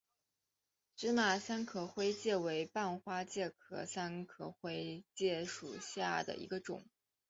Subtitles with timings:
[0.95, 6.83] 芝麻三壳灰介为半花介科三壳灰介属下的一个种。